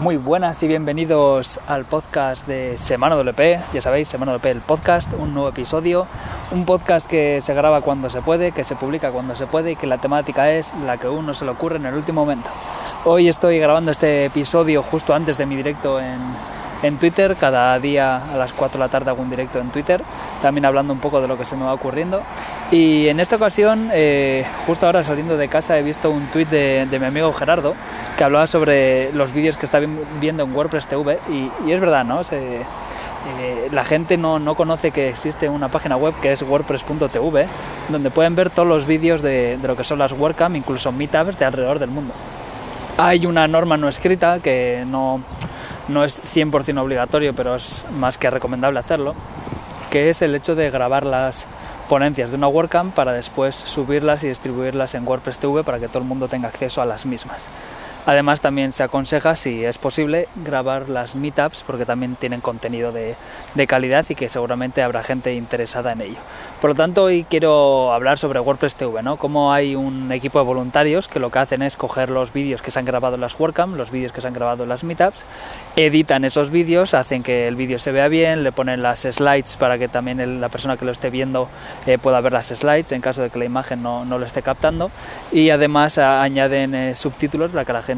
Muy 0.00 0.16
buenas 0.16 0.62
y 0.62 0.66
bienvenidos 0.66 1.60
al 1.66 1.84
podcast 1.84 2.46
de 2.46 2.78
Semana 2.78 3.16
WP. 3.16 3.60
Ya 3.74 3.82
sabéis, 3.82 4.08
Semana 4.08 4.32
WP, 4.32 4.46
el 4.46 4.60
podcast, 4.62 5.12
un 5.12 5.34
nuevo 5.34 5.50
episodio. 5.50 6.06
Un 6.52 6.64
podcast 6.64 7.06
que 7.06 7.42
se 7.42 7.52
graba 7.52 7.82
cuando 7.82 8.08
se 8.08 8.22
puede, 8.22 8.52
que 8.52 8.64
se 8.64 8.76
publica 8.76 9.12
cuando 9.12 9.36
se 9.36 9.46
puede 9.46 9.72
y 9.72 9.76
que 9.76 9.86
la 9.86 9.98
temática 9.98 10.50
es 10.52 10.72
la 10.86 10.96
que 10.96 11.06
uno 11.06 11.34
se 11.34 11.44
le 11.44 11.50
ocurre 11.50 11.76
en 11.76 11.84
el 11.84 11.92
último 11.92 12.22
momento. 12.22 12.48
Hoy 13.04 13.28
estoy 13.28 13.58
grabando 13.58 13.90
este 13.90 14.24
episodio 14.24 14.82
justo 14.82 15.14
antes 15.14 15.36
de 15.36 15.44
mi 15.44 15.54
directo 15.54 16.00
en, 16.00 16.18
en 16.82 16.98
Twitter. 16.98 17.36
Cada 17.38 17.78
día 17.78 18.32
a 18.32 18.36
las 18.36 18.52
4 18.52 18.78
de 18.78 18.84
la 18.86 18.90
tarde 18.90 19.10
hago 19.10 19.22
un 19.22 19.30
directo 19.30 19.58
en 19.58 19.70
Twitter, 19.70 20.02
también 20.42 20.64
hablando 20.64 20.92
un 20.92 21.00
poco 21.00 21.20
de 21.20 21.28
lo 21.28 21.38
que 21.38 21.44
se 21.44 21.56
me 21.56 21.64
va 21.64 21.74
ocurriendo. 21.74 22.22
Y 22.70 23.08
en 23.08 23.18
esta 23.18 23.36
ocasión, 23.36 23.90
eh, 23.92 24.44
justo 24.66 24.86
ahora 24.86 25.02
saliendo 25.02 25.36
de 25.36 25.48
casa, 25.48 25.78
he 25.78 25.82
visto 25.82 26.10
un 26.10 26.28
tuit 26.28 26.48
de, 26.48 26.86
mi 27.00 27.06
amigo 27.06 27.32
Gerardo 27.32 27.74
que 28.16 28.22
hablaba 28.22 28.46
sobre 28.46 29.12
los 29.12 29.32
vídeos 29.32 29.56
que 29.56 29.64
está 29.64 29.80
viendo 30.20 30.44
en 30.44 30.54
WordPress 30.54 30.86
TV. 30.86 31.18
Y, 31.28 31.70
es 31.70 31.80
verdad, 31.80 32.04
¿no? 32.04 32.20
Eh, 32.30 33.68
la 33.72 33.84
gente 33.84 34.16
no, 34.16 34.38
no, 34.38 34.54
conoce 34.54 34.92
que 34.92 35.08
existe 35.08 35.48
una 35.48 35.68
página 35.68 35.96
web 35.96 36.14
que 36.22 36.32
es 36.32 36.42
wordpress.tv, 36.42 37.46
donde 37.88 38.10
pueden 38.10 38.34
ver 38.34 38.50
todos 38.50 38.66
los 38.68 38.86
vídeos 38.86 39.20
de, 39.20 39.58
de 39.58 39.68
lo 39.68 39.76
que 39.76 39.84
son 39.84 39.98
las 39.98 40.12
WordCamp, 40.12 40.56
incluso 40.56 40.90
meetups 40.92 41.38
de 41.38 41.44
alrededor 41.44 41.78
del 41.80 41.90
mundo. 41.90 42.14
Hay 42.96 43.26
una 43.26 43.48
norma 43.48 43.76
no 43.76 43.88
escrita 43.88 44.40
que 44.40 44.84
no, 44.86 45.22
no 45.90 46.04
es 46.04 46.22
100% 46.22 46.80
obligatorio, 46.80 47.34
pero 47.34 47.56
es 47.56 47.84
más 47.92 48.16
que 48.16 48.30
recomendable 48.30 48.78
hacerlo, 48.78 49.14
que 49.90 50.08
es 50.08 50.22
el 50.22 50.34
hecho 50.34 50.54
de 50.54 50.70
grabar 50.70 51.04
las 51.04 51.46
ponencias 51.88 52.30
de 52.30 52.36
una 52.36 52.48
WordCamp 52.48 52.94
para 52.94 53.12
después 53.12 53.56
subirlas 53.56 54.22
y 54.22 54.28
distribuirlas 54.28 54.94
en 54.94 55.06
WordPress 55.06 55.38
TV 55.38 55.64
para 55.64 55.78
que 55.80 55.88
todo 55.88 55.98
el 55.98 56.04
mundo 56.04 56.28
tenga 56.28 56.48
acceso 56.48 56.80
a 56.80 56.86
las 56.86 57.04
mismas. 57.04 57.48
Además 58.06 58.40
también 58.40 58.72
se 58.72 58.82
aconseja, 58.82 59.36
si 59.36 59.64
es 59.64 59.76
posible, 59.76 60.28
grabar 60.36 60.88
las 60.88 61.14
meetups 61.14 61.62
porque 61.66 61.84
también 61.84 62.16
tienen 62.16 62.40
contenido 62.40 62.92
de, 62.92 63.16
calidad 63.66 64.06
y 64.08 64.14
que 64.14 64.28
seguramente 64.30 64.82
habrá 64.82 65.02
gente 65.02 65.34
interesada 65.34 65.92
en 65.92 66.00
ello. 66.00 66.16
Por 66.62 66.70
lo 66.70 66.74
tanto, 66.74 67.04
hoy 67.04 67.24
quiero 67.28 67.92
hablar 67.92 68.18
sobre 68.18 68.40
WordPress 68.40 68.74
TV, 68.76 69.02
¿no? 69.02 69.18
Cómo 69.18 69.52
hay 69.52 69.76
un 69.76 70.10
equipo 70.12 70.38
de 70.38 70.46
voluntarios 70.46 71.08
que 71.08 71.20
lo 71.20 71.30
que 71.30 71.40
hacen 71.40 71.60
es 71.62 71.76
coger 71.76 72.08
los 72.08 72.32
vídeos 72.32 72.62
que 72.62 72.70
se 72.70 72.78
han 72.78 72.86
grabado 72.86 73.16
en 73.16 73.20
las 73.20 73.38
WordCamp, 73.38 73.76
los 73.76 73.90
vídeos 73.90 74.12
que 74.12 74.22
se 74.22 74.28
han 74.28 74.34
grabado 74.34 74.62
en 74.62 74.70
las 74.70 74.82
meetups, 74.82 75.26
editan 75.76 76.24
esos 76.24 76.50
vídeos, 76.50 76.94
hacen 76.94 77.22
que 77.22 77.48
el 77.48 77.54
vídeo 77.54 77.78
se 77.78 77.92
vea 77.92 78.08
bien, 78.08 78.42
le 78.42 78.50
ponen 78.50 78.82
las 78.82 79.00
slides 79.00 79.56
para 79.56 79.78
que 79.78 79.88
también 79.88 80.40
la 80.40 80.48
persona 80.48 80.78
que 80.78 80.86
lo 80.86 80.92
esté 80.92 81.10
viendo 81.10 81.48
eh, 81.86 81.98
pueda 81.98 82.20
ver 82.22 82.32
las 82.32 82.46
slides 82.46 82.92
en 82.92 83.02
caso 83.02 83.22
de 83.22 83.30
que 83.30 83.38
la 83.38 83.44
imagen 83.44 83.82
no, 83.82 84.04
lo 84.04 84.24
esté 84.24 84.42
captando 84.42 84.90
y 85.32 85.50
además 85.50 85.98
añaden 85.98 86.74
eh, 86.74 86.94
subtítulos 86.94 87.50
para 87.50 87.64
que 87.64 87.72
la 87.72 87.82
gente 87.82 87.89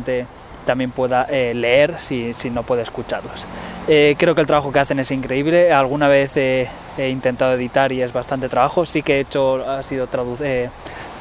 también 0.65 0.91
pueda 0.91 1.25
eh, 1.25 1.55
leer 1.55 1.99
si, 1.99 2.33
si, 2.33 2.51
no 2.51 2.63
puede 2.63 2.83
escucharlos. 2.83 3.47
Eh, 3.89 4.15
creo 4.19 4.35
que 4.35 4.41
el 4.41 4.47
trabajo 4.47 4.73
que 4.73 4.79
hacen 4.79 4.99
es 4.99 5.11
increíble. 5.11 5.73
Alguna 5.73 6.09
vez 6.09 6.37
he 6.37 6.69
intentado 6.99 7.55
editar 7.55 7.93
y 7.93 8.03
es 8.03 8.13
bastante 8.13 8.49
trabajo. 8.49 8.87
Sí 8.87 9.03
que 9.03 9.17
he 9.17 9.21
hecho, 9.21 9.69
ha 9.69 9.83
sido 9.83 10.09
eh, 10.43 10.71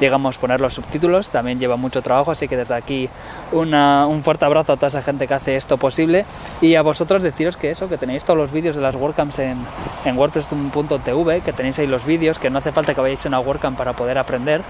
digamos, 0.04 0.36
poner 0.38 0.60
los 0.60 0.74
subtítulos. 0.74 1.30
También 1.30 1.58
lleva 1.58 1.76
mucho 1.76 2.02
trabajo, 2.02 2.32
así 2.32 2.48
que 2.48 2.56
desde 2.56 2.74
aquí 2.74 3.08
un 3.52 4.22
fuerte 4.24 4.44
abrazo 4.44 4.72
a 4.72 4.76
toda 4.76 4.88
esa 4.88 5.02
gente 5.02 5.28
que 5.28 5.34
hace 5.34 5.56
esto 5.56 5.76
posible. 5.76 6.24
Y 6.60 6.74
a 6.74 6.82
vosotros 6.82 7.22
deciros 7.22 7.56
que 7.56 7.70
eso, 7.70 7.88
que 7.88 7.98
tenéis 7.98 8.24
todos 8.24 8.38
los 8.38 8.52
vídeos 8.52 8.76
de 8.76 8.82
las 8.82 8.94
WordCamps 8.96 9.38
en, 9.38 9.58
en 10.04 10.18
WordPress.tv, 10.18 11.40
que 11.40 11.52
tenéis 11.52 11.78
ahí 11.78 11.86
los 11.86 12.04
vídeos, 12.04 12.38
que 12.38 12.50
no 12.50 12.58
hace 12.58 12.72
falta 12.72 12.94
que 12.94 13.00
vayáis 13.00 13.24
a 13.24 13.28
una 13.28 13.40
WordCamp 13.40 13.78
para 13.78 13.92
poder 13.92 14.18
aprender. 14.18 14.62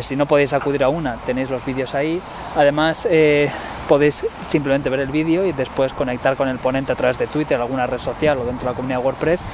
si 0.00 0.16
no 0.16 0.26
podéis 0.26 0.52
acudir 0.52 0.84
a 0.84 0.88
una, 0.88 1.16
tenéis 1.16 1.50
los 1.50 1.64
vídeos 1.64 1.94
ahí. 1.94 2.20
Además, 2.54 3.06
podéis 3.86 4.26
simplemente 4.48 4.90
ver 4.90 5.00
el 5.00 5.08
vídeo 5.08 5.46
y 5.46 5.52
después 5.52 5.92
conectar 5.92 6.36
con 6.36 6.48
el 6.48 6.58
ponente 6.58 6.92
a 6.92 6.96
través 6.96 7.18
de 7.18 7.26
Twitter, 7.26 7.60
alguna 7.60 7.86
red 7.86 7.98
social 7.98 8.38
o 8.38 8.44
dentro 8.44 8.68
de 8.68 8.72
la 8.72 8.76
comunidad 8.76 9.00
WordPress 9.00 9.44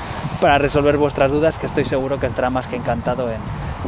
para 0.40 0.58
resolver 0.58 0.96
vuestras 0.96 1.30
dudas, 1.30 1.58
que 1.58 1.66
estoy 1.66 1.84
seguro 1.84 2.18
que 2.18 2.26
estará 2.26 2.50
más 2.50 2.66
que 2.66 2.76
encantado 2.76 3.28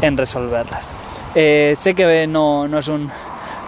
en, 0.02 0.16
resolverlas. 0.16 0.86
Eh, 1.34 1.74
sé 1.76 1.94
que 1.94 2.26
no, 2.26 2.68
no 2.68 2.78
es 2.78 2.88
un 2.88 3.10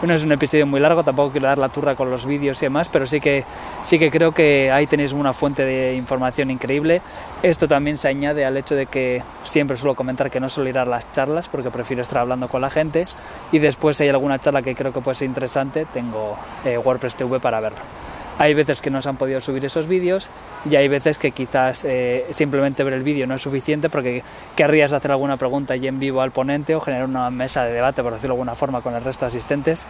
no 0.03 0.13
es 0.13 0.23
un 0.23 0.33
episodio 0.33 0.67
muy 0.67 0.79
largo, 0.79 1.03
tampoco 1.03 1.33
quiero 1.33 1.47
dar 1.47 1.59
la 1.59 1.69
turra 1.69 1.95
con 1.95 2.11
los 2.11 2.27
vídeos 2.27 2.61
y 2.63 2.67
demás, 2.67 2.89
pero 2.89 3.07
sí 3.07 3.21
que, 3.21 3.45
sí 3.83 3.99
que 3.99 4.11
creo 4.11 4.33
que 4.33 4.71
ahí 4.71 4.87
tenéis 4.87 5.13
una 5.13 5.33
fuente 5.33 5.65
de 5.65 5.95
información 5.95 6.51
increíble. 6.51 7.01
Esto 7.43 7.67
también 7.67 7.97
se 7.97 8.09
añade 8.09 8.45
al 8.45 8.57
hecho 8.57 8.75
de 8.75 8.87
que 8.87 9.23
siempre 9.43 9.77
suelo 9.77 9.95
comentar 9.95 10.31
que 10.31 10.39
no 10.39 10.49
suelo 10.49 10.71
ir 10.71 10.79
a 10.79 10.85
las 10.85 11.11
charlas 11.13 11.49
porque 11.49 11.71
prefiero 11.71 12.03
estar 12.03 12.19
hablando 12.19 12.49
con 12.49 12.61
la 12.61 12.71
gente 12.71 13.05
y 13.53 13.59
después 13.59 13.97
si 13.97 14.05
hay 14.05 14.11
alguna 14.11 14.39
charla 14.39 14.63
que 14.63 14.75
creo 14.75 14.93
que 14.93 15.01
puede 15.01 15.17
ser 15.17 15.29
interesante, 15.29 15.87
tengo 15.93 16.37
eh, 16.65 16.79
WordPress 16.79 17.17
TV 17.17 17.41
para 17.41 17.61
verlo. 17.61 18.06
Hay 18.39 18.53
veces 18.53 18.83
que 18.83 18.91
no 18.91 19.01
se 19.01 19.09
han 19.09 19.17
podido 19.17 19.41
subir 19.41 19.65
esos 19.65 19.89
vídeos 19.89 20.31
y 20.71 20.77
hay 20.77 20.89
veces 20.89 21.19
que 21.19 21.31
quizás 21.31 21.85
eh, 21.85 22.27
simplemente 22.31 22.85
ver 22.85 22.93
el 22.93 23.03
vídeo 23.03 23.27
no 23.27 23.35
es 23.35 23.43
suficiente 23.43 23.89
porque 23.89 24.23
querrías 24.55 24.93
hacer 24.93 25.11
alguna 25.11 25.39
pregunta 25.39 25.75
y 25.75 25.87
en 25.87 25.99
vivo 25.99 26.21
al 26.21 26.33
ponente 26.33 26.75
o 26.75 26.81
generar 26.81 27.07
una 27.07 27.31
mesa 27.31 27.65
de 27.65 27.73
debate, 27.73 28.03
por 28.03 28.13
decirlo 28.13 28.35
de 28.35 28.41
alguna 28.41 28.55
forma, 28.55 28.83
con 28.83 28.95
el 28.95 29.03
resto 29.03 29.25
de 29.25 29.29
asistentes. 29.29 29.87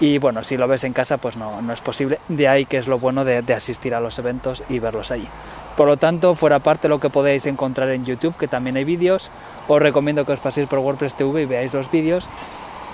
Y 0.00 0.18
bueno, 0.18 0.42
si 0.42 0.56
lo 0.56 0.66
ves 0.66 0.82
en 0.82 0.92
casa, 0.92 1.18
pues 1.18 1.36
no, 1.36 1.62
no 1.62 1.72
es 1.72 1.80
posible. 1.82 2.18
De 2.28 2.48
ahí 2.48 2.64
que 2.64 2.78
es 2.78 2.88
lo 2.88 2.98
bueno 2.98 3.24
de, 3.24 3.42
de 3.42 3.54
asistir 3.54 3.94
a 3.94 4.00
los 4.00 4.18
eventos 4.18 4.64
y 4.68 4.80
verlos 4.80 5.12
allí. 5.12 5.28
Por 5.76 5.86
lo 5.86 5.96
tanto, 5.96 6.34
fuera 6.34 6.58
parte 6.58 6.88
lo 6.88 6.98
que 6.98 7.10
podéis 7.10 7.46
encontrar 7.46 7.90
en 7.90 8.04
YouTube, 8.04 8.36
que 8.36 8.48
también 8.48 8.76
hay 8.76 8.84
vídeos, 8.84 9.30
os 9.68 9.80
recomiendo 9.80 10.24
que 10.24 10.32
os 10.32 10.40
paséis 10.40 10.66
por 10.66 10.80
WordPress 10.80 11.14
TV 11.14 11.42
y 11.42 11.46
veáis 11.46 11.72
los 11.72 11.90
vídeos 11.90 12.28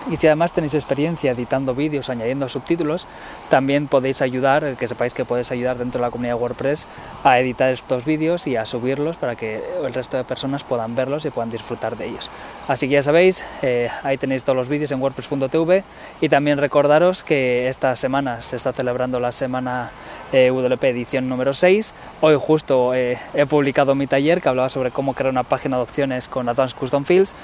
y 0.08 0.16
si 0.16 0.26
además 0.26 0.52
tenéis 0.52 0.74
experiencia 0.74 1.32
editando 1.32 1.74
vídeos, 1.74 2.08
añadiendo 2.08 2.48
subtítulos, 2.48 3.06
también 3.48 3.86
podéis 3.86 4.22
ayudar, 4.22 4.76
que 4.76 4.88
sepáis 4.88 5.12
que 5.12 5.24
podéis 5.24 5.50
ayudar 5.50 5.76
dentro 5.76 6.00
de 6.00 6.06
la 6.06 6.10
comunidad 6.10 6.36
WordPress 6.36 6.86
a 7.22 7.38
editar 7.38 7.72
estos 7.72 8.04
vídeos 8.04 8.46
y 8.46 8.56
a 8.56 8.64
subirlos 8.64 9.16
para 9.16 9.36
que 9.36 9.62
el 9.84 9.92
resto 9.92 10.16
de 10.16 10.24
personas 10.24 10.64
puedan 10.64 10.94
verlos 10.94 11.24
y 11.24 11.30
puedan 11.30 11.50
disfrutar 11.50 11.96
de 11.96 12.06
ellos. 12.06 12.30
Así 12.66 12.88
que 12.88 12.94
ya 12.94 13.02
sabéis, 13.02 13.44
eh, 13.62 13.88
ahí 14.02 14.16
tenéis 14.16 14.44
todos 14.44 14.56
los 14.56 14.68
vídeos 14.68 14.90
en 14.92 15.02
wordpress.tv 15.02 15.84
y 16.20 16.28
también 16.28 16.58
recordaros 16.58 17.22
que 17.22 17.68
esta 17.68 17.94
semana 17.96 18.40
se 18.40 18.56
está 18.56 18.72
celebrando 18.72 19.20
la 19.20 19.32
semana 19.32 19.90
eh, 20.32 20.50
WP 20.50 20.84
edición 20.84 21.28
número 21.28 21.52
6. 21.52 21.92
Hoy 22.20 22.36
justo 22.40 22.94
eh, 22.94 23.18
he 23.34 23.44
publicado 23.44 23.94
mi 23.94 24.06
taller 24.06 24.40
que 24.40 24.48
hablaba 24.48 24.70
sobre 24.70 24.90
cómo 24.90 25.14
crear 25.14 25.30
una 25.30 25.42
página 25.42 25.76
de 25.76 25.82
opciones 25.82 26.28
con 26.28 26.48
Advanced 26.48 26.78
Custom 26.78 27.04
Fields. 27.04 27.34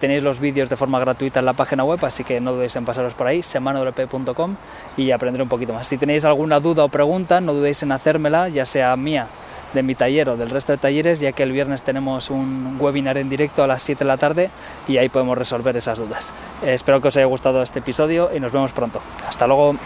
tenéis 0.00 0.22
los 0.22 0.40
vídeos 0.40 0.70
de 0.70 0.76
forma 0.76 0.98
gratuita 0.98 1.40
en 1.40 1.46
la 1.46 1.52
página 1.52 1.84
web 1.84 1.99
así 2.06 2.24
que 2.24 2.40
no 2.40 2.52
dudéis 2.52 2.76
en 2.76 2.84
pasaros 2.84 3.14
por 3.14 3.26
ahí, 3.26 3.42
semanawp.com 3.42 4.56
y 4.96 5.10
aprender 5.10 5.42
un 5.42 5.48
poquito 5.48 5.72
más. 5.72 5.88
Si 5.88 5.98
tenéis 5.98 6.24
alguna 6.24 6.60
duda 6.60 6.84
o 6.84 6.88
pregunta, 6.88 7.40
no 7.40 7.54
dudéis 7.54 7.82
en 7.82 7.92
hacérmela, 7.92 8.48
ya 8.48 8.66
sea 8.66 8.96
mía, 8.96 9.26
de 9.72 9.82
mi 9.82 9.94
taller 9.94 10.28
o 10.30 10.36
del 10.36 10.50
resto 10.50 10.72
de 10.72 10.78
talleres, 10.78 11.20
ya 11.20 11.32
que 11.32 11.42
el 11.42 11.52
viernes 11.52 11.82
tenemos 11.82 12.30
un 12.30 12.76
webinar 12.80 13.18
en 13.18 13.28
directo 13.28 13.62
a 13.62 13.66
las 13.66 13.82
7 13.82 14.04
de 14.04 14.08
la 14.08 14.16
tarde 14.16 14.50
y 14.88 14.96
ahí 14.96 15.08
podemos 15.08 15.38
resolver 15.38 15.76
esas 15.76 15.98
dudas. 15.98 16.32
espero 16.62 17.00
que 17.00 17.08
os 17.08 17.16
haya 17.16 17.26
gustado 17.26 17.62
este 17.62 17.78
episodio 17.78 18.30
y 18.34 18.40
nos 18.40 18.52
vemos 18.52 18.72
pronto. 18.72 19.00
Hasta 19.28 19.46
luego. 19.46 19.76